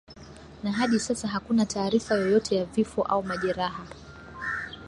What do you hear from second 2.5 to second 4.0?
ya vifo au majeraha